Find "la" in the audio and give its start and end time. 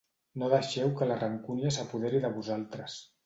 1.09-1.17